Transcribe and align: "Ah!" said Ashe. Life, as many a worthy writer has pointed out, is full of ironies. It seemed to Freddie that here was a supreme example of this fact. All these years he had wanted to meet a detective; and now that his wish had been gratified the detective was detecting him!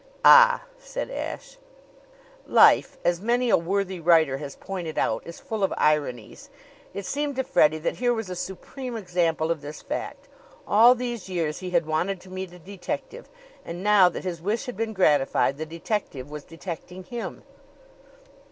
"Ah!" 0.25 0.63
said 0.79 1.11
Ashe. 1.11 1.59
Life, 2.47 2.97
as 3.05 3.21
many 3.21 3.51
a 3.51 3.55
worthy 3.55 3.99
writer 3.99 4.37
has 4.39 4.55
pointed 4.55 4.97
out, 4.97 5.21
is 5.27 5.39
full 5.39 5.63
of 5.63 5.71
ironies. 5.77 6.49
It 6.91 7.05
seemed 7.05 7.35
to 7.35 7.43
Freddie 7.43 7.77
that 7.77 7.97
here 7.97 8.11
was 8.11 8.27
a 8.27 8.35
supreme 8.35 8.97
example 8.97 9.51
of 9.51 9.61
this 9.61 9.83
fact. 9.83 10.27
All 10.67 10.95
these 10.95 11.29
years 11.29 11.59
he 11.59 11.69
had 11.69 11.85
wanted 11.85 12.19
to 12.21 12.31
meet 12.31 12.51
a 12.51 12.57
detective; 12.57 13.29
and 13.63 13.83
now 13.83 14.09
that 14.09 14.23
his 14.23 14.41
wish 14.41 14.65
had 14.65 14.75
been 14.75 14.93
gratified 14.93 15.59
the 15.59 15.67
detective 15.67 16.31
was 16.31 16.45
detecting 16.45 17.03
him! 17.03 17.43